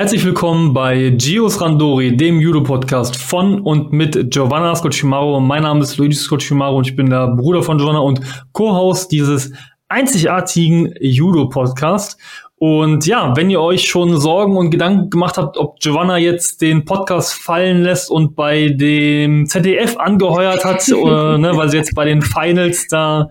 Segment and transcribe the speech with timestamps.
[0.00, 5.40] Herzlich willkommen bei Gios Randori, dem Judo-Podcast von und mit Giovanna Scocimaro.
[5.40, 8.18] Mein Name ist Luigi Scocimaro und ich bin der Bruder von Giovanna und
[8.52, 9.52] Co-Host dieses
[9.88, 12.18] einzigartigen Judo-Podcast.
[12.62, 16.84] Und ja, wenn ihr euch schon Sorgen und Gedanken gemacht habt, ob Giovanna jetzt den
[16.84, 22.04] Podcast fallen lässt und bei dem ZDF angeheuert hat, oder, ne, weil sie jetzt bei
[22.04, 23.30] den Finals da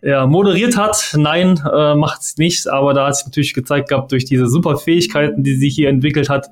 [0.00, 2.68] ja, moderiert hat, nein, äh, macht sie nicht.
[2.68, 6.30] Aber da hat sie natürlich gezeigt gehabt, durch diese super Fähigkeiten, die sie hier entwickelt
[6.30, 6.46] hat,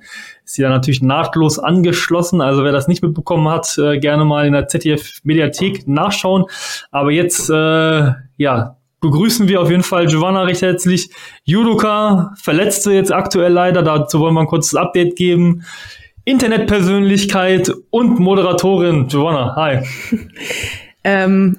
[0.45, 2.43] ist sie da natürlich nahtlos angeschlossen.
[2.43, 6.45] Also wer das nicht mitbekommen hat, äh, gerne mal in der ZDF-Mediathek nachschauen.
[6.91, 11.11] Aber jetzt, äh, ja, begrüßen wir auf jeden Fall Giovanna recht herzlich.
[11.45, 15.65] Judoka, Verletzte jetzt aktuell leider, dazu wollen wir ein kurzes Update geben.
[16.25, 19.09] Internetpersönlichkeit und Moderatorin.
[19.09, 19.79] Giovanna, hi.
[21.05, 21.59] ähm,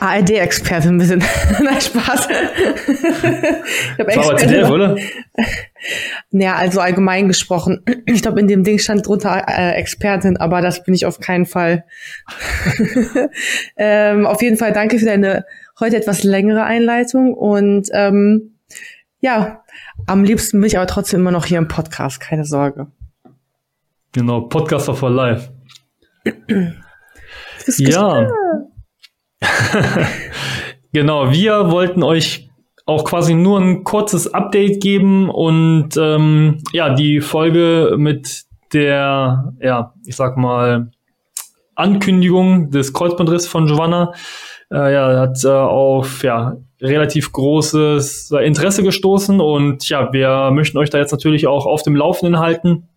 [0.00, 1.24] ARD-Expertin ein bisschen.
[1.62, 2.28] Nein, Spaß.
[2.30, 4.96] ich das war ZDF, oder?
[6.30, 7.84] Naja, also allgemein gesprochen.
[8.06, 11.46] Ich glaube, in dem Ding stand drunter äh, Expertin, aber das bin ich auf keinen
[11.46, 11.84] Fall.
[13.76, 15.44] ähm, auf jeden Fall danke für deine
[15.78, 18.54] heute etwas längere Einleitung und ähm,
[19.20, 19.62] ja,
[20.06, 22.88] am liebsten bin ich aber trotzdem immer noch hier im Podcast, keine Sorge.
[24.12, 25.50] Genau, Podcaster for Life.
[27.76, 28.28] ja.
[30.92, 32.48] genau, wir wollten euch
[32.86, 39.94] auch quasi nur ein kurzes Update geben und ähm, ja, die Folge mit der, ja,
[40.06, 40.90] ich sag mal,
[41.74, 44.12] Ankündigung des Kreuzbandriss von Giovanna
[44.72, 50.90] äh, ja, hat äh, auf ja, relativ großes Interesse gestoßen und ja, wir möchten euch
[50.90, 52.88] da jetzt natürlich auch auf dem Laufenden halten.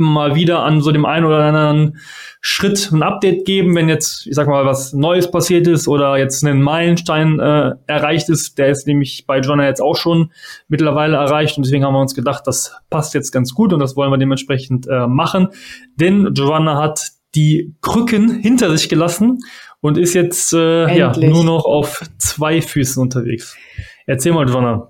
[0.00, 1.98] Immer mal wieder an so dem einen oder anderen
[2.40, 6.42] Schritt ein Update geben, wenn jetzt, ich sag mal, was Neues passiert ist oder jetzt
[6.42, 8.56] ein Meilenstein äh, erreicht ist.
[8.56, 10.32] Der ist nämlich bei Joanna jetzt auch schon
[10.68, 13.94] mittlerweile erreicht und deswegen haben wir uns gedacht, das passt jetzt ganz gut und das
[13.94, 15.48] wollen wir dementsprechend äh, machen.
[15.96, 19.40] Denn Joanna hat die Krücken hinter sich gelassen
[19.82, 23.54] und ist jetzt äh, ja, nur noch auf zwei Füßen unterwegs.
[24.06, 24.88] Erzähl mal, Joanna.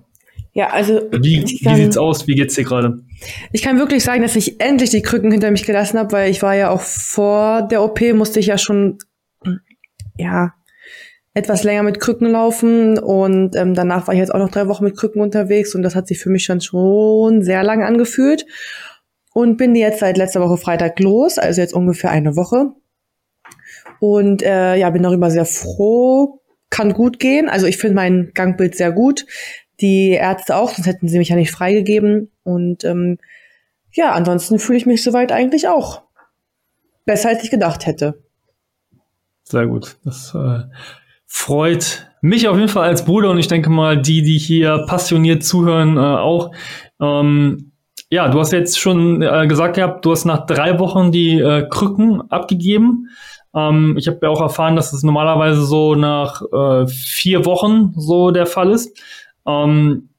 [0.53, 1.01] Ja, also.
[1.11, 2.27] Wie, wie sieht's aus?
[2.27, 3.01] Wie geht's dir gerade?
[3.51, 6.41] Ich kann wirklich sagen, dass ich endlich die Krücken hinter mich gelassen habe, weil ich
[6.41, 8.97] war ja auch vor der OP, musste ich ja schon,
[10.17, 10.53] ja,
[11.33, 14.83] etwas länger mit Krücken laufen und ähm, danach war ich jetzt auch noch drei Wochen
[14.83, 18.45] mit Krücken unterwegs und das hat sich für mich schon schon sehr lang angefühlt
[19.33, 22.73] und bin jetzt seit letzter Woche Freitag los, also jetzt ungefähr eine Woche
[24.01, 26.39] und äh, ja, bin darüber sehr froh.
[26.69, 27.49] Kann gut gehen.
[27.49, 29.25] Also ich finde mein Gangbild sehr gut.
[29.81, 32.31] Die Ärzte auch, sonst hätten sie mich ja nicht freigegeben.
[32.43, 33.17] Und ähm,
[33.91, 36.03] ja, ansonsten fühle ich mich soweit eigentlich auch
[37.05, 38.21] besser, als ich gedacht hätte.
[39.43, 39.97] Sehr gut.
[40.05, 40.61] Das äh,
[41.25, 45.43] freut mich auf jeden Fall als Bruder und ich denke mal, die, die hier passioniert
[45.43, 46.51] zuhören, äh, auch.
[47.01, 47.71] Ähm,
[48.09, 51.67] ja, du hast jetzt schon äh, gesagt gehabt, du hast nach drei Wochen die äh,
[51.69, 53.09] Krücken abgegeben.
[53.55, 58.31] Ähm, ich habe ja auch erfahren, dass es normalerweise so nach äh, vier Wochen so
[58.31, 58.97] der Fall ist.
[59.45, 60.09] Ähm,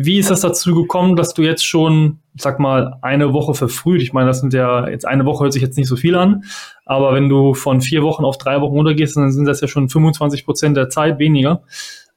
[0.00, 4.00] wie ist das dazu gekommen, dass du jetzt schon, ich sag mal, eine Woche verfrüht,
[4.00, 6.44] ich meine, das sind ja, jetzt eine Woche hört sich jetzt nicht so viel an,
[6.84, 9.88] aber wenn du von vier Wochen auf drei Wochen runtergehst, dann sind das ja schon
[9.88, 11.64] 25 Prozent der Zeit weniger.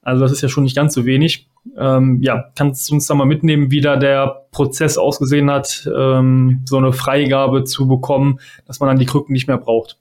[0.04, 1.50] Also das ist ja schon nicht ganz so wenig.
[1.76, 6.62] Ähm, ja, kannst du uns da mal mitnehmen, wie da der Prozess ausgesehen hat, ähm,
[6.66, 9.98] so eine Freigabe zu bekommen, dass man dann die Krücken nicht mehr braucht?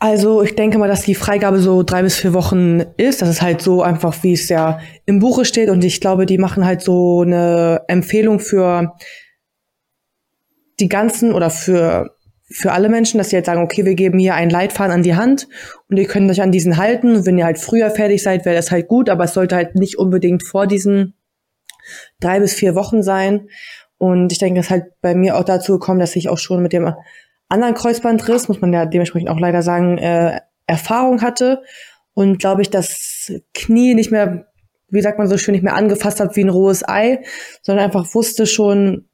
[0.00, 3.20] Also ich denke mal, dass die Freigabe so drei bis vier Wochen ist.
[3.20, 5.70] Das ist halt so einfach, wie es ja im Buche steht.
[5.70, 8.94] Und ich glaube, die machen halt so eine Empfehlung für
[10.78, 12.16] die ganzen oder für
[12.50, 15.14] für alle Menschen, dass sie jetzt sagen, okay, wir geben hier einen Leitfaden an die
[15.14, 15.48] Hand
[15.90, 17.16] und ihr könnt euch an diesen halten.
[17.16, 19.74] Und wenn ihr halt früher fertig seid, wäre das halt gut, aber es sollte halt
[19.74, 21.14] nicht unbedingt vor diesen
[22.20, 23.48] drei bis vier Wochen sein.
[23.98, 26.62] Und ich denke, es ist halt bei mir auch dazu gekommen, dass ich auch schon
[26.62, 26.94] mit dem
[27.48, 31.62] anderen Kreuzbandriss, muss man ja dementsprechend auch leider sagen, äh, Erfahrung hatte
[32.14, 34.48] und glaube ich, das Knie nicht mehr,
[34.88, 37.20] wie sagt man so schön, nicht mehr angefasst hat wie ein rohes Ei,
[37.62, 39.06] sondern einfach wusste schon,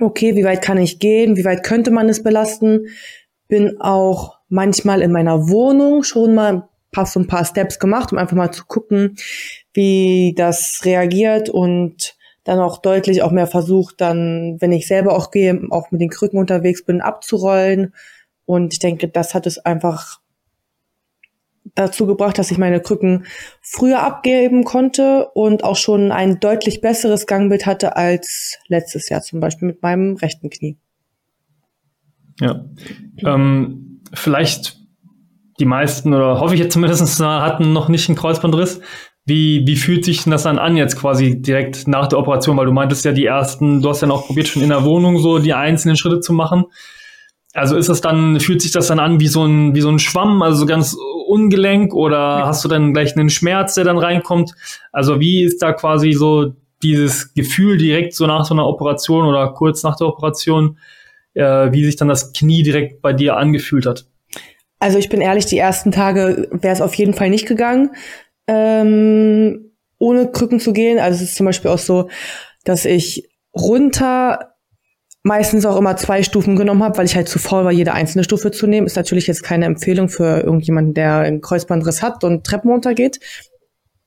[0.00, 2.86] okay, wie weit kann ich gehen, wie weit könnte man es belasten.
[3.48, 8.18] Bin auch manchmal in meiner Wohnung schon mal paar, so ein paar Steps gemacht, um
[8.18, 9.16] einfach mal zu gucken,
[9.74, 12.16] wie das reagiert und
[12.46, 16.10] dann auch deutlich auch mehr versucht, dann, wenn ich selber auch gehe, auch mit den
[16.10, 17.92] Krücken unterwegs bin, abzurollen.
[18.44, 20.20] Und ich denke, das hat es einfach
[21.74, 23.26] dazu gebracht, dass ich meine Krücken
[23.60, 29.40] früher abgeben konnte und auch schon ein deutlich besseres Gangbild hatte als letztes Jahr zum
[29.40, 30.78] Beispiel mit meinem rechten Knie.
[32.40, 32.64] Ja,
[33.24, 34.78] ähm, vielleicht
[35.58, 38.80] die meisten oder hoffe ich jetzt zumindest hatten noch nicht einen Kreuzbandriss.
[39.26, 42.56] Wie, wie fühlt sich denn das dann an jetzt quasi direkt nach der Operation?
[42.56, 45.18] Weil du meintest ja die ersten, du hast ja auch probiert schon in der Wohnung
[45.18, 46.66] so die einzelnen Schritte zu machen.
[47.52, 49.98] Also ist das dann, fühlt sich das dann an wie so ein, wie so ein
[49.98, 50.96] Schwamm, also so ganz
[51.26, 54.54] ungelenk oder hast du dann gleich einen Schmerz, der dann reinkommt?
[54.92, 56.52] Also wie ist da quasi so
[56.82, 60.78] dieses Gefühl direkt so nach so einer Operation oder kurz nach der Operation,
[61.34, 64.06] äh, wie sich dann das Knie direkt bei dir angefühlt hat?
[64.78, 67.90] Also ich bin ehrlich, die ersten Tage wäre es auf jeden Fall nicht gegangen,
[68.46, 70.98] ähm, ohne Krücken zu gehen.
[70.98, 72.08] Also es ist zum Beispiel auch so,
[72.64, 74.56] dass ich runter
[75.22, 78.22] meistens auch immer zwei Stufen genommen habe, weil ich halt zu faul war, jede einzelne
[78.22, 78.86] Stufe zu nehmen.
[78.86, 83.18] Ist natürlich jetzt keine Empfehlung für irgendjemanden, der einen Kreuzbandriss hat und Treppen runtergeht.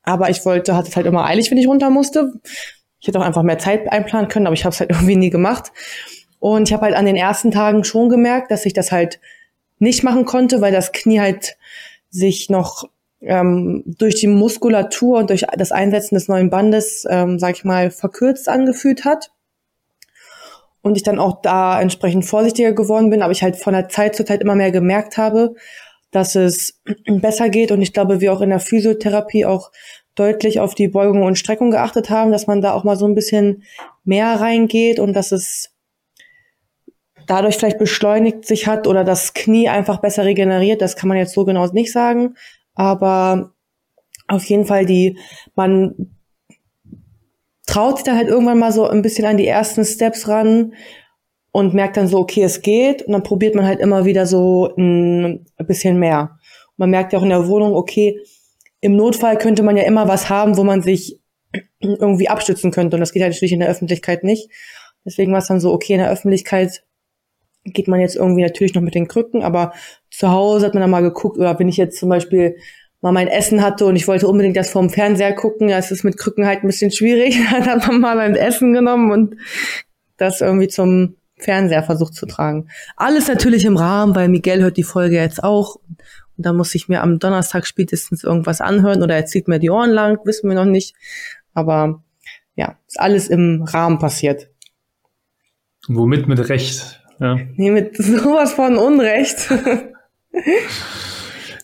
[0.04, 2.32] Aber ich wollte, hatte es halt immer eilig, wenn ich runter musste.
[3.02, 5.30] Ich hätte auch einfach mehr Zeit einplanen können, aber ich habe es halt irgendwie nie
[5.30, 5.74] gemacht.
[6.40, 9.20] Und ich habe halt an den ersten Tagen schon gemerkt, dass ich das halt
[9.78, 11.58] nicht machen konnte, weil das Knie halt
[12.10, 12.86] sich noch
[13.22, 17.92] ähm, durch die Muskulatur und durch das Einsetzen des neuen Bandes, ähm, sag ich mal,
[17.92, 19.32] verkürzt angefühlt hat.
[20.82, 24.16] Und ich dann auch da entsprechend vorsichtiger geworden bin, aber ich halt von der Zeit
[24.16, 25.56] zu Zeit immer mehr gemerkt habe,
[26.12, 27.72] dass es besser geht.
[27.72, 29.72] Und ich glaube, wir auch in der Physiotherapie auch
[30.16, 33.16] deutlich auf die Beugung und Streckung geachtet haben, dass man da auch mal so ein
[33.16, 33.64] bisschen
[34.04, 35.72] mehr reingeht und dass es
[37.26, 41.34] dadurch vielleicht beschleunigt sich hat oder das Knie einfach besser regeneriert, das kann man jetzt
[41.34, 42.36] so genau nicht sagen,
[42.80, 43.52] aber
[44.30, 45.20] auf jeden Fall die,
[45.54, 46.16] man
[47.68, 50.74] traut sich dann halt irgendwann mal so ein bisschen an die ersten Steps ran
[51.52, 53.02] und merkt dann so, okay, es geht.
[53.02, 56.38] Und dann probiert man halt immer wieder so ein bisschen mehr.
[56.70, 58.18] Und man merkt ja auch in der Wohnung, okay,
[58.80, 61.20] im Notfall könnte man ja immer was haben, wo man sich
[61.82, 62.96] irgendwie abstützen könnte.
[62.96, 64.50] Und das geht halt natürlich in der Öffentlichkeit nicht.
[65.04, 66.86] Deswegen war es dann so, okay, in der Öffentlichkeit
[67.66, 69.74] geht man jetzt irgendwie natürlich noch mit den Krücken, aber
[70.10, 72.56] zu Hause hat man dann mal geguckt, oder wenn ich jetzt zum Beispiel
[73.02, 75.70] mal mein Essen hatte und ich wollte unbedingt das vom Fernseher gucken.
[75.70, 77.40] Ja, es ist mit Krücken halt ein bisschen schwierig.
[77.52, 79.36] Dann hat man mal mein Essen genommen und
[80.18, 82.68] das irgendwie zum Fernseher versucht zu tragen.
[82.98, 85.78] Alles natürlich im Rahmen, weil Miguel hört die Folge jetzt auch.
[85.78, 89.70] Und da muss ich mir am Donnerstag spätestens irgendwas anhören oder er zieht mir die
[89.70, 90.96] Ohren lang, wissen wir noch nicht.
[91.54, 92.04] Aber
[92.56, 94.50] ja, ist alles im Rahmen passiert.
[95.88, 96.99] Womit mit Recht?
[97.20, 97.38] Ja.
[97.56, 99.50] Nee, mit sowas von Unrecht.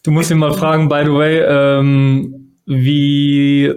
[0.03, 3.73] Du musst ihn mal fragen, by the way, ähm, wie.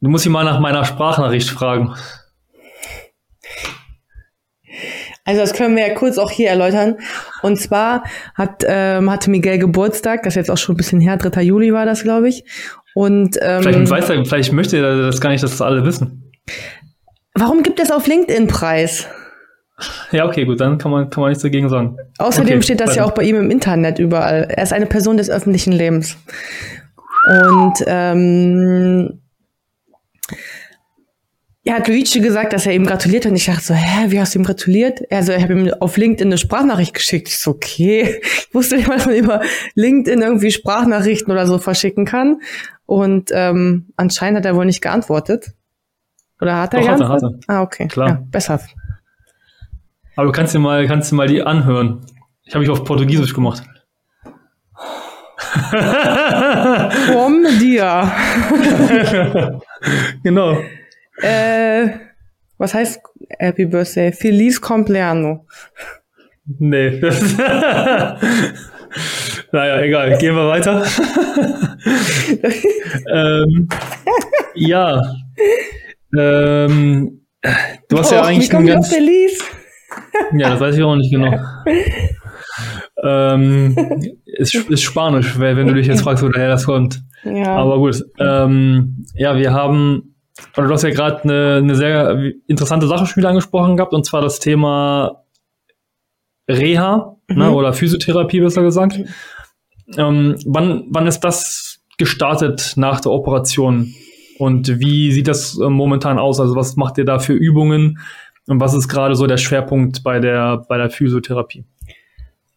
[0.00, 1.94] Du musst ihn mal nach meiner Sprachnachricht fragen.
[5.24, 6.98] Also das können wir ja kurz auch hier erläutern.
[7.42, 8.04] Und zwar
[8.34, 11.40] hat, ähm, hatte Miguel Geburtstag, das ist jetzt auch schon ein bisschen her, 3.
[11.40, 12.44] Juli war das, glaube ich.
[12.94, 16.30] Und ähm, vielleicht weiß er, vielleicht möchte er das gar nicht, dass das alle wissen.
[17.32, 19.08] Warum gibt es auf LinkedIn Preis?
[20.12, 21.96] Ja, okay, gut, dann kann man, kann man nichts dagegen sagen.
[22.18, 24.46] Außerdem okay, steht das ja auch bei ihm im Internet überall.
[24.48, 26.16] Er ist eine Person des öffentlichen Lebens.
[27.26, 29.20] Und ähm,
[31.66, 33.30] ja, hat Luigi gesagt, dass er ihm gratuliert hat.
[33.32, 35.00] Und ich dachte so, hä, wie hast du ihm gratuliert?
[35.10, 37.28] Also ich habe ihm auf LinkedIn eine Sprachnachricht geschickt.
[37.28, 38.20] Ich so, okay.
[38.22, 39.40] Ich wusste nicht mal, dass man über
[39.74, 42.40] LinkedIn irgendwie Sprachnachrichten oder so verschicken kann.
[42.86, 45.54] Und ähm, anscheinend hat er wohl nicht geantwortet.
[46.40, 47.22] Oder hat er Doch, geantwortet?
[47.22, 47.54] Hat er, hat er.
[47.56, 47.88] Ah, okay.
[47.88, 48.08] Klar.
[48.08, 48.60] Ja, besser.
[50.16, 52.04] Aber du kannst dir mal, kannst dir mal die anhören.
[52.44, 53.62] Ich habe ich auf Portugiesisch gemacht.
[57.12, 58.12] Bom dia.
[60.22, 60.58] genau.
[61.22, 61.88] Äh,
[62.58, 63.00] was heißt
[63.38, 64.12] Happy Birthday?
[64.12, 65.46] Feliz Compleano.
[66.46, 67.00] Nee.
[69.52, 70.18] naja, egal.
[70.18, 70.84] Gehen wir weiter.
[73.12, 73.68] ähm,
[74.54, 75.02] ja.
[76.16, 77.26] Ähm,
[77.88, 78.88] du hast Och, ja eigentlich wie ein ganz.
[78.88, 79.42] Feliz?
[80.32, 81.32] Ja, das weiß ich auch nicht genau.
[83.02, 83.76] ähm,
[84.24, 87.02] ist, ist Spanisch, wenn du dich jetzt fragst, woher das kommt.
[87.24, 87.56] Ja.
[87.56, 88.02] Aber gut.
[88.18, 90.16] Ähm, ja, wir haben,
[90.56, 94.04] oder du hast ja gerade eine, eine sehr interessante Sache schon wieder angesprochen gehabt, und
[94.04, 95.24] zwar das Thema
[96.48, 97.40] Reha ne, mhm.
[97.40, 99.00] ne, oder Physiotherapie, besser gesagt.
[99.96, 103.94] Ähm, wann, wann ist das gestartet nach der Operation?
[104.38, 106.40] Und wie sieht das äh, momentan aus?
[106.40, 107.98] Also was macht ihr da für Übungen?
[108.46, 111.64] Und was ist gerade so der Schwerpunkt bei der, bei der Physiotherapie?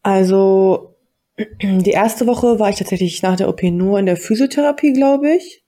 [0.03, 0.96] Also,
[1.62, 5.63] die erste Woche war ich tatsächlich nach der OP nur in der Physiotherapie, glaube ich.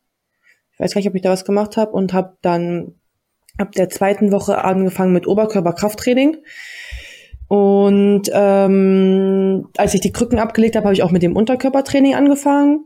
[0.73, 2.95] Ich weiß gar nicht, ob ich da was gemacht habe und habe dann
[3.57, 6.37] ab der zweiten Woche angefangen mit Oberkörperkrafttraining.
[7.47, 12.85] Und ähm, als ich die Krücken abgelegt habe, habe ich auch mit dem Unterkörpertraining angefangen,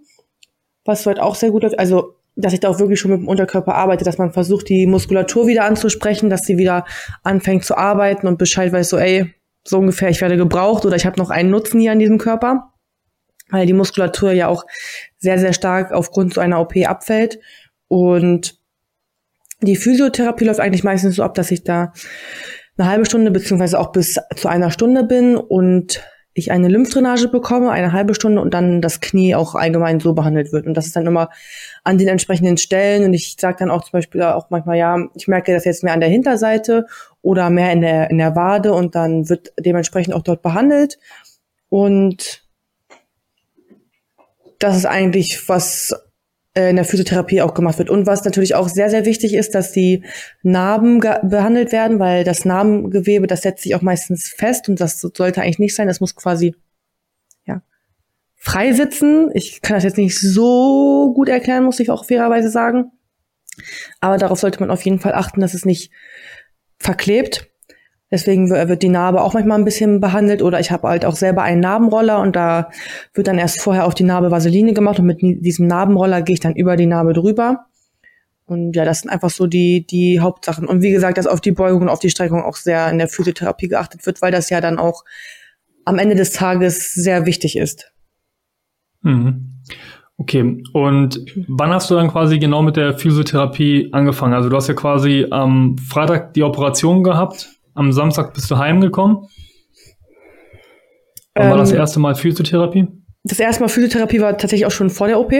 [0.86, 1.78] was dort auch sehr gut läuft.
[1.78, 4.88] Also dass ich da auch wirklich schon mit dem Unterkörper arbeite, dass man versucht, die
[4.88, 6.86] Muskulatur wieder anzusprechen, dass sie wieder
[7.24, 9.34] anfängt zu arbeiten und Bescheid weiß so, ey,
[9.66, 12.74] so ungefähr, ich werde gebraucht oder ich habe noch einen Nutzen hier an diesem Körper.
[13.50, 14.66] weil die Muskulatur ja auch
[15.20, 17.40] sehr, sehr stark aufgrund so einer OP abfällt.
[17.88, 18.58] Und
[19.62, 21.94] die Physiotherapie läuft eigentlich meistens so ab, dass ich da
[22.78, 26.02] eine halbe Stunde beziehungsweise auch bis zu einer Stunde bin und
[26.34, 30.52] ich eine Lymphdrainage bekomme, eine halbe Stunde und dann das Knie auch allgemein so behandelt
[30.52, 30.66] wird.
[30.66, 31.30] Und das ist dann immer
[31.84, 33.04] an den entsprechenden Stellen.
[33.04, 35.94] Und ich sage dann auch zum Beispiel auch manchmal, ja, ich merke das jetzt mehr
[35.94, 36.88] an der Hinterseite
[37.22, 40.98] oder mehr in der, in der Wade und dann wird dementsprechend auch dort behandelt.
[41.70, 42.44] Und
[44.58, 45.94] das ist eigentlich, was
[46.56, 47.90] in der Physiotherapie auch gemacht wird.
[47.90, 50.04] Und was natürlich auch sehr, sehr wichtig ist, dass die
[50.44, 55.42] Narben behandelt werden, weil das Narbengewebe, das setzt sich auch meistens fest und das sollte
[55.42, 55.88] eigentlich nicht sein.
[55.88, 56.56] Das muss quasi
[57.46, 57.64] ja,
[58.36, 59.32] frei sitzen.
[59.34, 62.92] Ich kann das jetzt nicht so gut erklären, muss ich auch fairerweise sagen.
[64.00, 65.92] Aber darauf sollte man auf jeden Fall achten, dass es nicht
[66.78, 67.50] verklebt.
[68.14, 71.42] Deswegen wird die Narbe auch manchmal ein bisschen behandelt oder ich habe halt auch selber
[71.42, 72.70] einen Narbenroller und da
[73.16, 76.40] wird dann erst vorher auf die Narbe Vaseline gemacht und mit diesem Narbenroller gehe ich
[76.40, 77.66] dann über die Narbe drüber.
[78.46, 80.68] Und ja, das sind einfach so die, die Hauptsachen.
[80.68, 83.08] Und wie gesagt, dass auf die Beugung und auf die Streckung auch sehr in der
[83.08, 85.06] Physiotherapie geachtet wird, weil das ja dann auch
[85.84, 87.92] am Ende des Tages sehr wichtig ist.
[89.02, 89.56] Mhm.
[90.18, 94.36] Okay, und wann hast du dann quasi genau mit der Physiotherapie angefangen?
[94.36, 99.28] Also du hast ja quasi am Freitag die Operation gehabt am Samstag bist du heimgekommen.
[101.36, 102.88] Wann ähm, war das ähm, erste Mal Physiotherapie?
[103.24, 105.34] Das erste Mal Physiotherapie war tatsächlich auch schon vor der OP.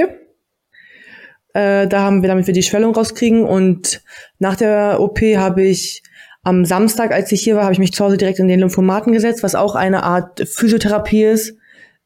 [1.54, 3.44] Äh, da haben wir, damit wir die Schwellung rauskriegen.
[3.44, 4.02] Und
[4.40, 6.02] nach der OP habe ich
[6.44, 9.14] am Samstag, als ich hier war, habe ich mich zu Hause direkt in den Lymphomaten
[9.14, 11.58] gesetzt, was auch eine Art Physiotherapie ist.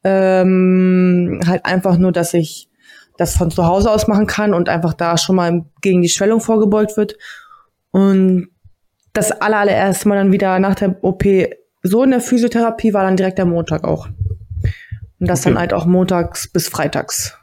[0.04, 2.68] Ähm, halt einfach nur, dass ich
[3.16, 6.40] das von zu Hause aus machen kann und einfach da schon mal gegen die Schwellung
[6.40, 7.16] vorgebeugt wird.
[7.90, 8.48] Und
[9.18, 11.24] das allererste Mal dann wieder nach der OP
[11.82, 14.08] so in der Physiotherapie war dann direkt der Montag auch.
[15.20, 15.50] Und das okay.
[15.50, 17.36] dann halt auch montags bis freitags.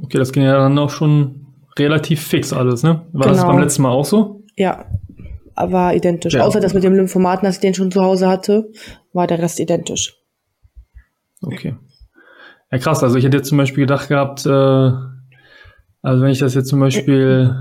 [0.00, 1.46] Okay, das ging ja dann auch schon
[1.78, 3.02] relativ fix alles, ne?
[3.12, 3.34] War genau.
[3.34, 4.42] das beim letzten Mal auch so?
[4.56, 4.84] Ja,
[5.56, 6.34] war identisch.
[6.34, 6.42] Ja.
[6.42, 8.70] Außer das mit dem Lymphomaten, dass ich den schon zu Hause hatte,
[9.12, 10.16] war der Rest identisch.
[11.42, 11.76] Okay.
[12.70, 13.02] Ja, krass.
[13.02, 16.80] Also ich hätte jetzt zum Beispiel gedacht gehabt, äh, also wenn ich das jetzt zum
[16.80, 17.54] Beispiel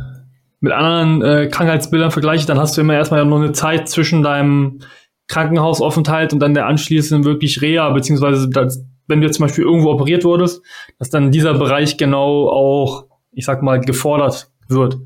[0.64, 4.80] mit anderen äh, Krankheitsbildern vergleiche, dann hast du immer erstmal noch eine Zeit zwischen deinem
[5.28, 9.90] Krankenhausaufenthalt und dann der anschließenden wirklich Reha, beziehungsweise das, wenn du jetzt zum Beispiel irgendwo
[9.90, 10.62] operiert wurdest,
[11.00, 15.00] dass dann dieser Bereich genau auch, ich sag mal, gefordert wird.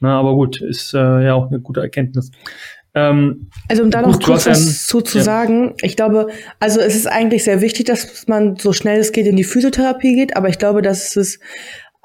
[0.00, 2.32] Na, aber gut, ist äh, ja auch eine gute Erkenntnis.
[2.92, 5.24] Ähm, also um da noch kurz was zu, zu ja.
[5.24, 9.28] sagen, ich glaube, also es ist eigentlich sehr wichtig, dass man so schnell es geht
[9.28, 11.38] in die Physiotherapie geht, aber ich glaube, dass es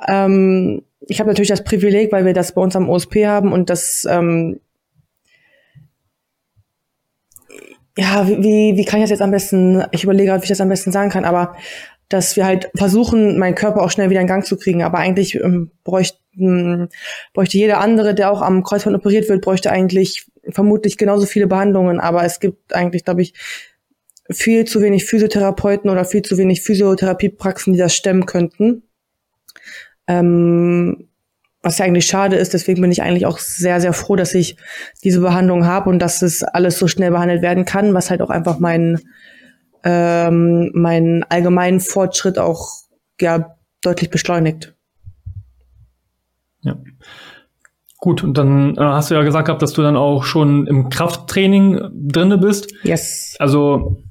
[0.08, 3.70] ähm, ich habe natürlich das Privileg, weil wir das bei uns am OSP haben und
[3.70, 4.60] das ähm,
[7.98, 10.62] ja, wie, wie kann ich das jetzt am besten, ich überlege gerade, wie ich das
[10.62, 11.56] am besten sagen kann, aber
[12.10, 14.84] dass wir halt versuchen, meinen Körper auch schnell wieder in Gang zu kriegen.
[14.84, 16.90] Aber eigentlich ähm, bräuchte, ähm,
[17.34, 22.00] bräuchte jeder andere, der auch am Kreuzband operiert wird, bräuchte eigentlich vermutlich genauso viele Behandlungen.
[22.00, 23.34] Aber es gibt eigentlich, glaube ich,
[24.30, 28.84] viel zu wenig Physiotherapeuten oder viel zu wenig Physiotherapiepraxen, die das stemmen könnten.
[30.08, 31.08] Ähm,
[31.64, 34.58] was ja eigentlich schade ist, deswegen bin ich eigentlich auch sehr, sehr froh, dass ich
[35.04, 38.32] diese Behandlung habe und dass es alles so schnell behandelt werden kann, was halt auch
[38.32, 39.00] einfach meinen
[39.84, 42.70] ähm, meinen allgemeinen Fortschritt auch
[43.20, 44.76] ja deutlich beschleunigt.
[46.62, 46.78] Ja.
[47.98, 50.90] Gut, und dann äh, hast du ja gesagt gehabt, dass du dann auch schon im
[50.90, 52.74] Krafttraining drinne bist.
[52.84, 53.36] Yes.
[53.40, 54.04] Also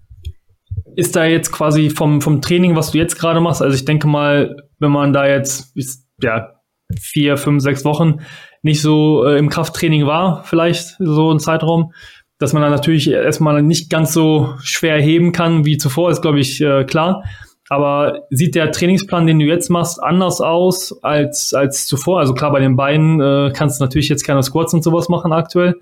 [0.96, 4.06] ist da jetzt quasi vom, vom Training, was du jetzt gerade machst, also ich denke
[4.06, 5.74] mal, wenn man da jetzt
[6.20, 6.54] ja,
[6.98, 8.20] vier, fünf, sechs Wochen
[8.62, 11.92] nicht so äh, im Krafttraining war, vielleicht so ein Zeitraum,
[12.38, 16.40] dass man dann natürlich erstmal nicht ganz so schwer heben kann wie zuvor, ist glaube
[16.40, 17.22] ich äh, klar.
[17.68, 22.18] Aber sieht der Trainingsplan, den du jetzt machst, anders aus als, als zuvor?
[22.18, 25.32] Also klar, bei den Beinen äh, kannst du natürlich jetzt keine Squats und sowas machen
[25.32, 25.76] aktuell.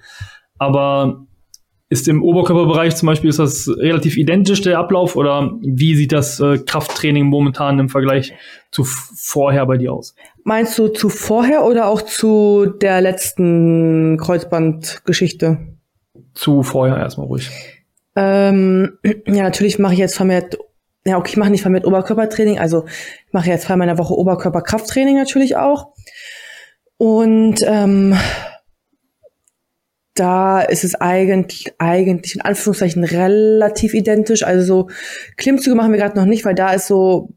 [0.59, 1.25] Aber
[1.91, 6.39] ist im Oberkörperbereich zum Beispiel, ist das relativ identisch der Ablauf oder wie sieht das
[6.39, 8.35] äh, Krafttraining momentan im Vergleich
[8.71, 10.15] zu vorher bei dir aus?
[10.45, 15.59] Meinst du zu vorher oder auch zu der letzten Kreuzbandgeschichte?
[16.35, 17.51] Zu vorher erstmal ruhig.
[18.17, 20.59] Ähm, ja, natürlich mache ich jetzt vermehrt,
[21.07, 22.85] ja, okay, ich mache nicht vermehrt Oberkörpertraining, also
[23.27, 25.95] ich mache jetzt in der Woche Oberkörperkrafttraining natürlich auch.
[26.99, 28.15] Und ähm,
[30.19, 34.43] da ist es eigentlich, eigentlich in Anführungszeichen relativ identisch.
[34.43, 34.91] Also so
[35.37, 37.31] Klimmzüge machen wir gerade noch nicht, weil da ist so,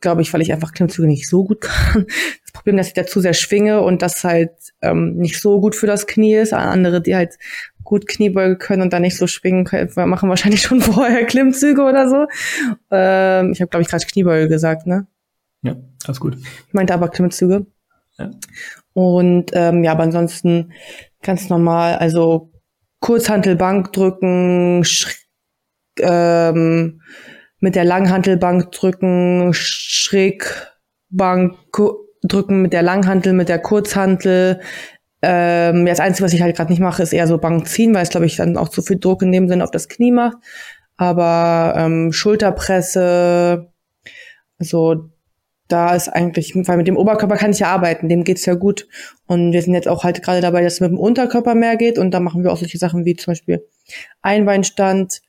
[0.00, 2.06] glaube ich, weil ich einfach Klimmzüge nicht so gut kann.
[2.42, 5.86] Das Problem, dass ich dazu sehr schwinge und das halt ähm, nicht so gut für
[5.86, 6.52] das Knie ist.
[6.52, 7.38] Andere, die halt
[7.84, 12.08] gut Kniebeuge können und dann nicht so schwingen können, machen wahrscheinlich schon vorher Klimmzüge oder
[12.08, 12.26] so.
[12.90, 15.06] Ähm, ich habe, glaube ich, gerade Kniebeuge gesagt, ne?
[15.62, 16.36] Ja, alles gut.
[16.68, 17.66] Ich meinte aber Klimmzüge.
[18.18, 18.30] Ja.
[18.92, 20.72] Und ähm, ja, aber ansonsten
[21.26, 22.52] ganz normal, also
[23.00, 24.82] Kurzhantelbank drücken,
[26.00, 27.02] ähm,
[27.60, 31.56] mit der Langhantelbank drücken, Schrägbank
[32.22, 34.60] drücken mit der Langhantel, mit der Kurzhantel.
[35.22, 38.02] Ähm, das Einzige, was ich halt gerade nicht mache, ist eher so Bank ziehen, weil
[38.02, 40.36] es, glaube ich, dann auch zu viel Druck in dem Sinne auf das Knie macht.
[40.96, 43.72] Aber ähm, Schulterpresse,
[44.58, 45.10] also
[45.68, 48.86] da ist eigentlich, weil mit dem Oberkörper kann ich ja arbeiten, dem geht's ja gut.
[49.26, 51.98] Und wir sind jetzt auch halt gerade dabei, dass es mit dem Unterkörper mehr geht.
[51.98, 53.66] Und da machen wir auch solche Sachen wie zum Beispiel
[54.22, 55.22] Einbeinstand,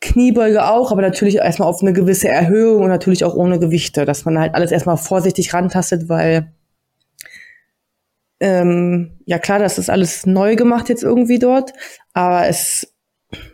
[0.00, 4.24] Kniebeuge auch, aber natürlich erstmal auf eine gewisse Erhöhung und natürlich auch ohne Gewichte, dass
[4.24, 6.52] man halt alles erstmal vorsichtig rantastet, weil
[8.38, 11.72] ähm, ja klar, das ist alles neu gemacht jetzt irgendwie dort,
[12.12, 12.94] aber es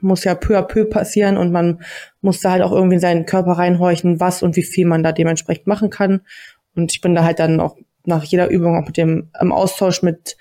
[0.01, 1.81] muss ja peu à peu passieren und man
[2.21, 5.13] muss da halt auch irgendwie in seinen Körper reinhorchen, was und wie viel man da
[5.13, 6.21] dementsprechend machen kann.
[6.77, 10.03] Und ich bin da halt dann auch nach jeder Übung auch mit dem im Austausch
[10.03, 10.37] mit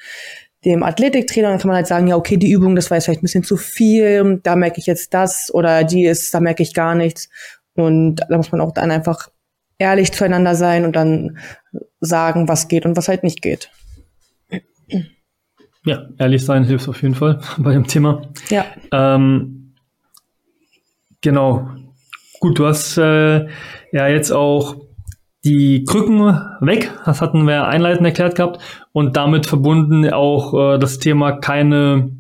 [0.66, 3.22] dem Athletiktrainer, dann kann man halt sagen, ja, okay, die Übung, das war jetzt vielleicht
[3.22, 6.74] ein bisschen zu viel, da merke ich jetzt das oder die ist, da merke ich
[6.74, 7.30] gar nichts.
[7.76, 9.30] Und da muss man auch dann einfach
[9.78, 11.38] ehrlich zueinander sein und dann
[12.00, 13.72] sagen, was geht und was halt nicht geht.
[15.86, 18.22] Ja, ehrlich sein hilft auf jeden Fall bei dem Thema.
[18.50, 18.66] Ja.
[18.92, 19.74] Ähm,
[21.22, 21.70] genau.
[22.40, 23.48] Gut, du hast äh,
[23.92, 24.76] ja jetzt auch
[25.46, 26.20] die Krücken
[26.62, 28.62] weg, das hatten wir einleitend erklärt gehabt,
[28.94, 32.12] und damit verbunden auch äh, das Thema keine,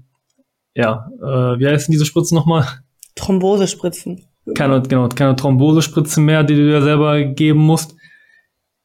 [0.75, 2.65] ja, äh, wie heißen diese Spritzen nochmal?
[3.15, 4.25] Thrombosespritzen.
[4.55, 7.95] Keine, genau, keine Thrombosespritzen mehr, die du dir selber geben musst.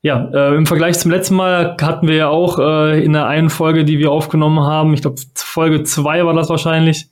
[0.00, 3.50] Ja, äh, im Vergleich zum letzten Mal hatten wir ja auch äh, in der einen
[3.50, 7.10] Folge, die wir aufgenommen haben, ich glaube Folge zwei war das wahrscheinlich,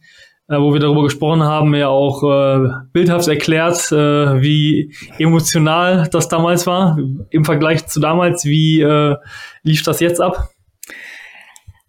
[0.49, 6.29] äh, wo wir darüber gesprochen haben, ja auch äh, bildhaft erklärt, äh, wie emotional das
[6.29, 6.97] damals war.
[7.31, 9.17] Im Vergleich zu damals, wie äh,
[9.65, 10.51] lief das jetzt ab?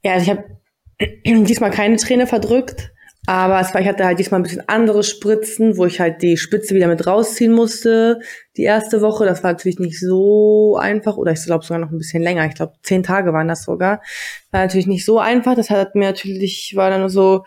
[0.03, 0.45] Ja, also ich habe
[1.45, 2.91] diesmal keine Träne verdrückt.
[3.29, 6.37] Aber es war, ich hatte halt diesmal ein bisschen andere Spritzen, wo ich halt die
[6.37, 8.21] Spitze wieder mit rausziehen musste.
[8.55, 11.17] Die erste Woche, das war natürlich nicht so einfach.
[11.17, 12.45] Oder ich glaube sogar noch ein bisschen länger.
[12.45, 14.01] Ich glaube, zehn Tage waren das sogar.
[14.51, 15.55] War natürlich nicht so einfach.
[15.55, 17.43] Das hat mir natürlich, war dann so,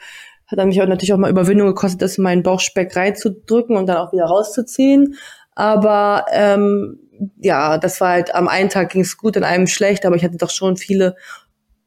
[0.47, 3.87] hat dann mich auch natürlich auch mal Überwindung gekostet, das in meinen Bauchspeck reinzudrücken und
[3.87, 5.17] dann auch wieder rauszuziehen.
[5.55, 6.99] Aber ähm,
[7.39, 10.25] ja, das war halt, am einen Tag ging es gut, an einem schlecht, aber ich
[10.25, 11.17] hatte doch schon viele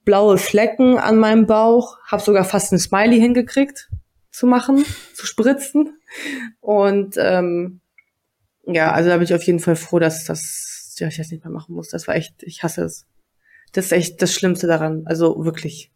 [0.05, 3.89] blaue Flecken an meinem Bauch, habe sogar fast ein Smiley hingekriegt
[4.31, 5.97] zu machen, zu spritzen.
[6.59, 7.81] Und ähm,
[8.65, 11.43] ja, also da bin ich auf jeden Fall froh, dass, dass ja, ich das nicht
[11.43, 11.89] mehr machen muss.
[11.89, 13.05] Das war echt, ich hasse es.
[13.71, 15.03] Das ist echt das Schlimmste daran.
[15.05, 15.91] Also wirklich.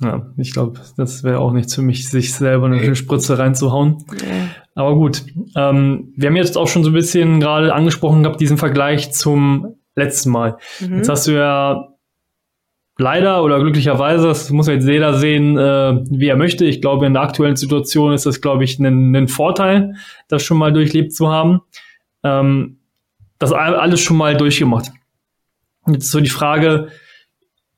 [0.00, 4.04] Ja, ich glaube, das wäre auch nichts für mich, sich selber eine Spritze reinzuhauen.
[4.24, 4.48] Ja.
[4.76, 5.24] Aber gut,
[5.56, 9.74] ähm, wir haben jetzt auch schon so ein bisschen gerade angesprochen gehabt, diesen Vergleich zum
[9.96, 10.58] letzten Mal.
[10.78, 10.98] Mhm.
[10.98, 11.97] Jetzt hast du ja
[12.98, 16.64] leider oder glücklicherweise, das muss jetzt jeder sehen, äh, wie er möchte.
[16.64, 19.94] Ich glaube, in der aktuellen Situation ist das, glaube ich, ein, Vorteil,
[20.28, 21.60] das schon mal durchlebt zu haben.
[22.24, 22.78] Ähm,
[23.38, 24.90] das alles schon mal durchgemacht.
[25.86, 26.88] Jetzt ist so die Frage,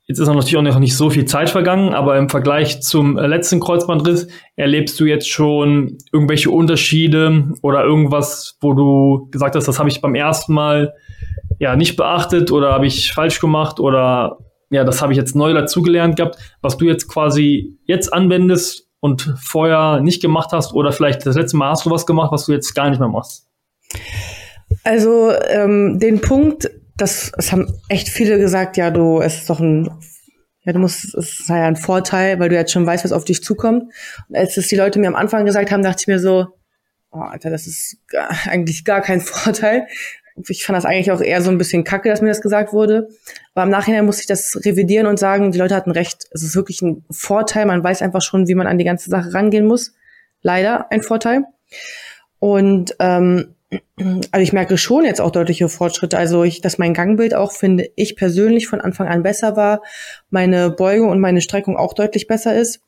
[0.07, 3.59] jetzt ist natürlich auch noch nicht so viel Zeit vergangen, aber im Vergleich zum letzten
[3.59, 9.89] Kreuzbandriss erlebst du jetzt schon irgendwelche Unterschiede oder irgendwas, wo du gesagt hast, das habe
[9.89, 10.95] ich beim ersten Mal
[11.59, 14.39] ja nicht beachtet oder habe ich falsch gemacht oder
[14.71, 19.35] ja, das habe ich jetzt neu dazugelernt gehabt, was du jetzt quasi jetzt anwendest und
[19.43, 22.53] vorher nicht gemacht hast oder vielleicht das letzte Mal hast du was gemacht, was du
[22.53, 23.47] jetzt gar nicht mehr machst?
[24.85, 29.59] Also ähm, den Punkt, das, das haben echt viele gesagt, ja, du, es ist doch
[29.59, 29.91] ein,
[30.63, 33.25] ja, du musst, es sei ja ein Vorteil, weil du jetzt schon weißt, was auf
[33.25, 33.91] dich zukommt.
[34.29, 36.47] Und als es die Leute mir am Anfang gesagt haben, dachte ich mir so,
[37.11, 39.87] oh, Alter, das ist gar, eigentlich gar kein Vorteil,
[40.49, 43.09] ich fand das eigentlich auch eher so ein bisschen kacke, dass mir das gesagt wurde.
[43.53, 46.25] Aber im Nachhinein musste ich das revidieren und sagen, die Leute hatten recht.
[46.31, 47.65] Es ist wirklich ein Vorteil.
[47.65, 49.93] Man weiß einfach schon, wie man an die ganze Sache rangehen muss.
[50.41, 51.43] Leider ein Vorteil.
[52.39, 53.55] Und ähm,
[54.31, 56.17] also ich merke schon jetzt auch deutliche Fortschritte.
[56.17, 59.81] Also ich, dass mein Gangbild auch, finde ich persönlich von Anfang an besser war.
[60.29, 62.81] Meine Beugung und meine Streckung auch deutlich besser ist.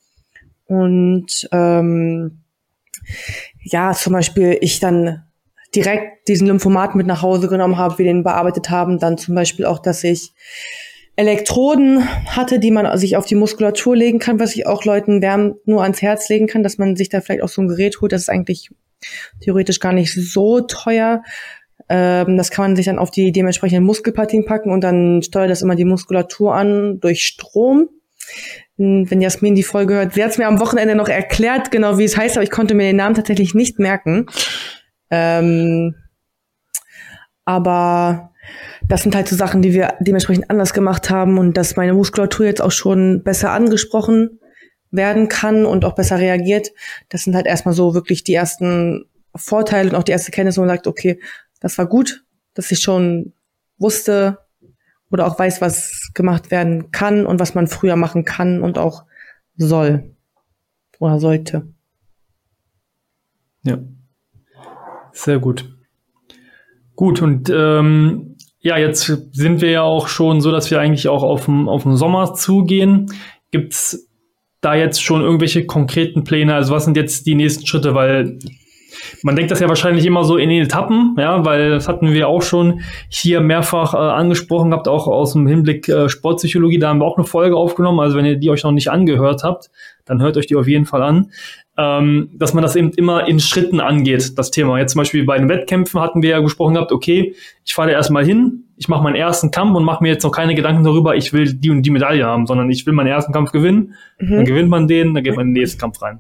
[0.66, 2.40] Und ähm,
[3.62, 5.24] ja, zum Beispiel ich dann
[5.76, 9.00] direkt diesen Lymphomat mit nach Hause genommen habe, wir den bearbeitet haben.
[9.00, 10.34] Dann zum Beispiel auch, dass ich
[11.16, 15.68] Elektroden hatte, die man sich auf die Muskulatur legen kann, was ich auch Leuten wärmend
[15.68, 18.12] nur ans Herz legen kann, dass man sich da vielleicht auch so ein Gerät holt.
[18.12, 18.70] Das ist eigentlich
[19.42, 21.22] theoretisch gar nicht so teuer.
[21.90, 25.62] Ähm, das kann man sich dann auf die dementsprechenden Muskelpartien packen und dann steuert das
[25.62, 27.90] immer die Muskulatur an durch Strom.
[28.78, 30.14] wenn Jasmin die Folge hört.
[30.14, 32.74] Sie hat es mir am Wochenende noch erklärt, genau wie es heißt, aber ich konnte
[32.74, 34.26] mir den Namen tatsächlich nicht merken.
[35.16, 35.94] Ähm,
[37.46, 38.32] aber
[38.88, 42.48] das sind halt so Sachen, die wir dementsprechend anders gemacht haben und dass meine Muskulatur
[42.48, 44.40] jetzt auch schon besser angesprochen
[44.90, 46.72] werden kann und auch besser reagiert.
[47.10, 50.62] Das sind halt erstmal so wirklich die ersten Vorteile und auch die erste Kenntnis, wo
[50.62, 51.20] man sagt, okay,
[51.60, 53.34] das war gut, dass ich schon
[53.78, 54.40] wusste
[55.12, 59.06] oder auch weiß, was gemacht werden kann und was man früher machen kann und auch
[59.58, 60.16] soll
[60.98, 61.68] oder sollte.
[63.62, 63.78] Ja,
[65.14, 65.66] sehr gut.
[66.96, 71.24] Gut, und ähm, ja, jetzt sind wir ja auch schon so, dass wir eigentlich auch
[71.24, 73.08] auf den, Sommer zugehen.
[73.52, 74.10] Gibt's
[74.62, 76.56] da jetzt schon irgendwelche konkreten Pläne?
[76.56, 77.94] Also was sind jetzt die nächsten Schritte?
[77.94, 78.40] Weil
[79.22, 82.28] man denkt das ja wahrscheinlich immer so in den Etappen, ja, weil das hatten wir
[82.28, 86.80] auch schon hier mehrfach äh, angesprochen gehabt, auch aus dem Hinblick äh, Sportpsychologie.
[86.80, 88.00] Da haben wir auch eine Folge aufgenommen.
[88.00, 89.72] Also wenn ihr die euch noch nicht angehört habt,
[90.06, 91.32] dann hört euch die auf jeden Fall an.
[91.76, 94.78] Ähm, dass man das eben immer in Schritten angeht, das Thema.
[94.78, 97.34] Jetzt zum Beispiel bei den Wettkämpfen hatten wir ja gesprochen gehabt, okay,
[97.66, 100.54] ich fahre erstmal hin, ich mache meinen ersten Kampf und mache mir jetzt noch keine
[100.54, 103.52] Gedanken darüber, ich will die und die Medaille haben, sondern ich will meinen ersten Kampf
[103.52, 104.36] gewinnen, mhm.
[104.36, 106.20] dann gewinnt man den, dann geht man in den nächsten Kampf rein.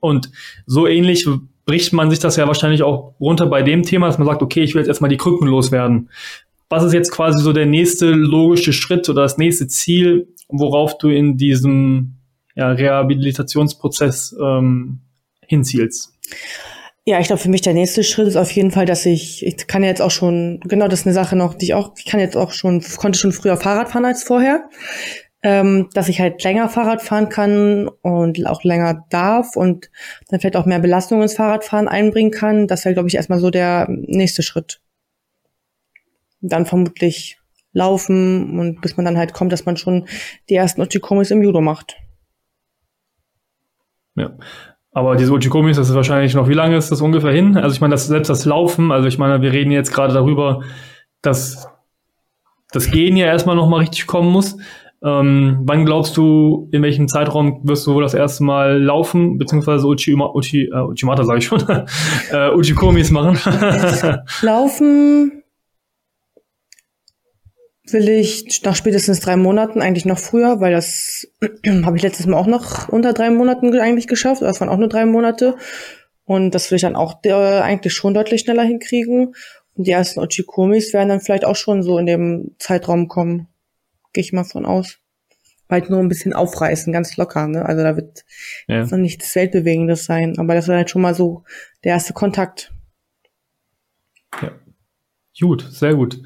[0.00, 0.30] Und
[0.66, 1.28] so ähnlich
[1.64, 4.62] bricht man sich das ja wahrscheinlich auch runter bei dem Thema, dass man sagt, okay,
[4.62, 6.08] ich will jetzt erstmal die Krücken loswerden.
[6.68, 11.08] Was ist jetzt quasi so der nächste logische Schritt oder das nächste Ziel, worauf du
[11.08, 12.17] in diesem
[12.58, 15.00] ja, Rehabilitationsprozess ähm,
[15.46, 16.12] hinzielst?
[17.06, 19.66] Ja, ich glaube, für mich der nächste Schritt ist auf jeden Fall, dass ich, ich
[19.66, 22.20] kann jetzt auch schon, genau, das ist eine Sache noch, die ich auch, ich kann
[22.20, 24.68] jetzt auch schon, konnte schon früher Fahrrad fahren als vorher
[25.42, 29.90] ähm, dass ich halt länger Fahrrad fahren kann und auch länger darf und
[30.28, 32.66] dann vielleicht auch mehr Belastung ins Fahrradfahren einbringen kann.
[32.66, 34.80] Das wäre, glaube ich, erstmal so der nächste Schritt.
[36.40, 37.38] Dann vermutlich
[37.72, 40.08] laufen und bis man dann halt kommt, dass man schon
[40.48, 41.96] die ersten Uchikomis im Judo macht.
[44.18, 44.30] Ja.
[44.92, 47.56] Aber diese Uchikomis, das ist wahrscheinlich noch, wie lange ist das ungefähr hin?
[47.56, 50.62] Also ich meine, das, selbst das Laufen, also ich meine, wir reden jetzt gerade darüber,
[51.22, 51.68] dass
[52.72, 54.56] das Gehen ja erstmal nochmal richtig kommen muss.
[55.04, 59.86] Ähm, wann glaubst du, in welchem Zeitraum wirst du wohl das erste Mal laufen, beziehungsweise
[59.86, 61.62] Uchi, Uchi, äh, Uchimata sage ich schon,
[62.32, 63.38] äh, Uchikomis machen?
[64.42, 65.37] laufen
[67.92, 71.26] will ich nach spätestens drei Monaten, eigentlich noch früher, weil das
[71.84, 74.42] habe ich letztes Mal auch noch unter drei Monaten eigentlich geschafft.
[74.42, 75.56] Das waren auch nur drei Monate.
[76.24, 79.34] Und das will ich dann auch äh, eigentlich schon deutlich schneller hinkriegen.
[79.74, 83.48] Und die ersten Ochikomis werden dann vielleicht auch schon so in dem Zeitraum kommen
[84.12, 84.98] gehe ich mal von aus.
[85.70, 87.64] Halt nur ein bisschen aufreißen, ganz locker, ne?
[87.64, 88.24] Also da wird
[88.66, 88.84] ja.
[88.86, 91.44] noch nichts Weltbewegendes sein, aber das wäre halt schon mal so
[91.84, 92.72] der erste Kontakt.
[94.42, 94.52] Ja.
[95.38, 96.20] Gut, sehr gut.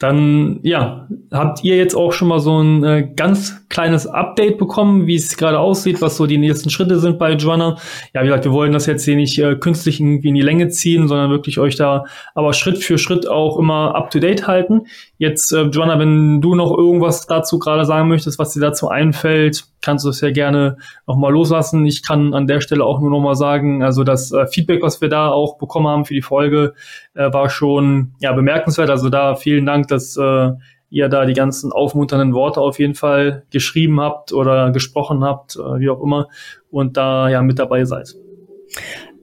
[0.00, 5.06] Dann, ja, habt ihr jetzt auch schon mal so ein äh, ganz kleines Update bekommen,
[5.06, 7.76] wie es gerade aussieht, was so die nächsten Schritte sind bei Joanna?
[8.14, 10.68] Ja, wie gesagt, wir wollen das jetzt hier nicht äh, künstlich irgendwie in die Länge
[10.70, 14.86] ziehen, sondern wirklich euch da aber Schritt für Schritt auch immer up to date halten.
[15.18, 19.66] Jetzt, äh, Joanna, wenn du noch irgendwas dazu gerade sagen möchtest, was dir dazu einfällt,
[19.82, 21.86] kannst du es ja gerne nochmal loslassen.
[21.86, 25.08] Ich kann an der Stelle auch nur nochmal sagen, also das äh, Feedback, was wir
[25.08, 26.74] da auch bekommen haben für die Folge,
[27.14, 28.90] äh, war schon ja bemerkenswert.
[28.90, 30.50] Also da vielen Dank, dass äh,
[30.90, 35.78] ihr da die ganzen aufmunternden Worte auf jeden Fall geschrieben habt oder gesprochen habt, äh,
[35.78, 36.28] wie auch immer,
[36.70, 38.14] und da ja mit dabei seid.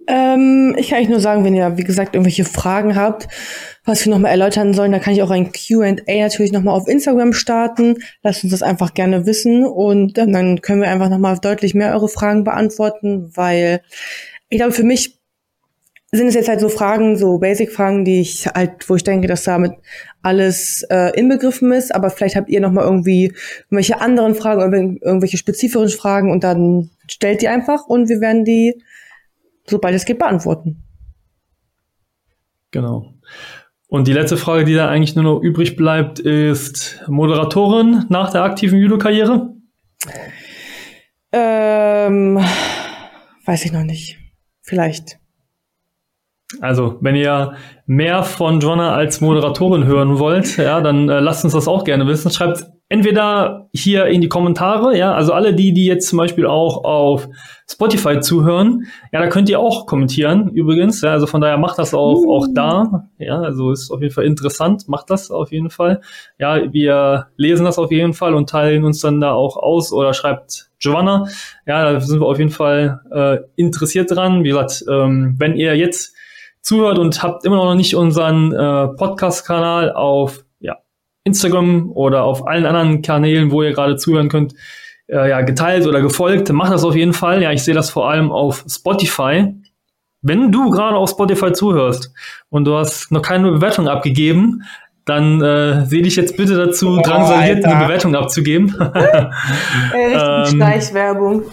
[0.08, 3.28] Ähm, ich kann euch nur sagen, wenn ihr, wie gesagt, irgendwelche Fragen habt,
[3.84, 7.34] was wir nochmal erläutern sollen, da kann ich auch ein Q&A natürlich nochmal auf Instagram
[7.34, 7.98] starten.
[8.24, 12.08] Lasst uns das einfach gerne wissen und dann können wir einfach nochmal deutlich mehr eure
[12.08, 13.82] Fragen beantworten, weil
[14.50, 15.17] ich glaube, für mich
[16.18, 19.44] sind es jetzt halt so Fragen, so Basic-Fragen, die ich halt, wo ich denke, dass
[19.44, 19.74] damit
[20.22, 23.34] alles äh, inbegriffen ist, aber vielleicht habt ihr nochmal irgendwie
[23.66, 28.82] irgendwelche anderen Fragen, irgendwelche spezifischen Fragen und dann stellt die einfach und wir werden die
[29.70, 30.84] sobald es geht, beantworten.
[32.72, 33.14] Genau.
[33.88, 38.44] Und die letzte Frage, die da eigentlich nur noch übrig bleibt, ist Moderatorin nach der
[38.44, 39.54] aktiven Judo-Karriere?
[41.32, 42.40] Ähm,
[43.46, 44.18] weiß ich noch nicht.
[44.62, 45.20] Vielleicht.
[46.62, 47.54] Also, wenn ihr
[47.86, 52.08] mehr von Joanna als Moderatorin hören wollt, ja, dann äh, lasst uns das auch gerne
[52.08, 52.32] wissen.
[52.32, 56.84] Schreibt entweder hier in die Kommentare, ja, also alle die, die jetzt zum Beispiel auch
[56.86, 57.28] auf
[57.70, 61.94] Spotify zuhören, ja, da könnt ihr auch kommentieren, übrigens, ja, also von daher macht das
[61.94, 66.00] auch, auch da, ja, also ist auf jeden Fall interessant, macht das auf jeden Fall,
[66.40, 70.14] ja, wir lesen das auf jeden Fall und teilen uns dann da auch aus oder
[70.14, 71.28] schreibt Giovanna,
[71.66, 75.76] ja, da sind wir auf jeden Fall äh, interessiert dran, wie gesagt, ähm, wenn ihr
[75.76, 76.16] jetzt
[76.68, 80.44] zuhört und habt immer noch nicht unseren äh, Podcast-Kanal auf
[81.28, 84.56] Instagram oder auf allen anderen Kanälen, wo ihr gerade zuhören könnt,
[85.08, 86.52] äh, ja, geteilt oder gefolgt.
[86.52, 87.44] Mach das auf jeden Fall.
[87.44, 89.54] Ja, ich sehe das vor allem auf Spotify.
[90.22, 92.12] Wenn du gerade auf Spotify zuhörst
[92.50, 94.64] und du hast noch keine Bewertung abgegeben,
[95.06, 98.76] dann äh, sehe dich jetzt bitte dazu, oh, drangsaliert eine Bewertung abzugeben.
[99.94, 101.44] Ey, richtig ähm, Schleichwerbung.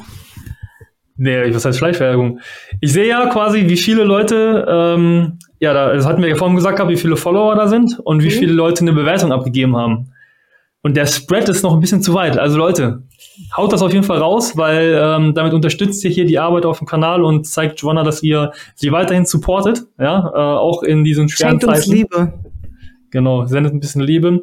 [1.16, 2.40] Nee, was heißt Schleichwerbung?
[2.81, 6.57] Ich sehe ja quasi, wie viele Leute, ähm, ja, da, das hatten wir ja vorhin
[6.57, 8.38] gesagt, wie viele Follower da sind und wie mhm.
[8.38, 10.11] viele Leute eine Bewertung abgegeben haben.
[10.83, 12.37] Und der Spread ist noch ein bisschen zu weit.
[12.37, 13.05] Also Leute,
[13.57, 16.79] haut das auf jeden Fall raus, weil ähm, damit unterstützt ihr hier die Arbeit auf
[16.79, 21.31] dem Kanal und zeigt Joanna, dass ihr sie weiterhin supportet, ja, äh, auch in diesen
[21.31, 21.77] schweren Schenkt Zeiten.
[21.77, 22.35] Uns Liebe.
[23.11, 24.42] Genau, sendet ein bisschen Liebe.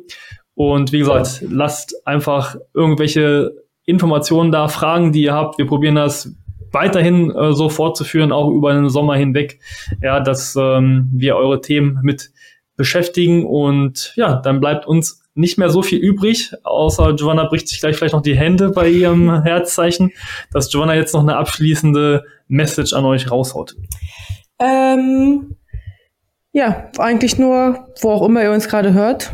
[0.56, 3.54] Und wie gesagt, lasst einfach irgendwelche
[3.86, 5.58] Informationen da, Fragen, die ihr habt.
[5.58, 6.36] Wir probieren das
[6.72, 9.60] weiterhin äh, so fortzuführen, auch über den Sommer hinweg,
[10.02, 12.32] ja, dass ähm, wir eure Themen mit
[12.76, 17.80] beschäftigen und ja, dann bleibt uns nicht mehr so viel übrig, außer Giovanna bricht sich
[17.80, 20.12] gleich vielleicht noch die Hände bei ihrem Herzzeichen,
[20.52, 23.76] dass Giovanna jetzt noch eine abschließende Message an euch raushaut.
[24.60, 25.56] Ähm,
[26.52, 29.34] ja, eigentlich nur, wo auch immer ihr uns gerade hört.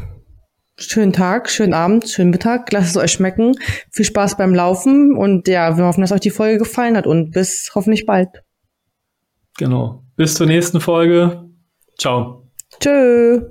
[0.79, 3.55] Schönen Tag, schönen Abend, schönen Mittag, lasst es euch schmecken.
[3.91, 7.31] Viel Spaß beim Laufen und ja, wir hoffen, dass euch die Folge gefallen hat und
[7.31, 8.29] bis hoffentlich bald.
[9.57, 10.03] Genau.
[10.17, 11.49] Bis zur nächsten Folge.
[11.97, 12.47] Ciao.
[12.79, 13.41] Tschö.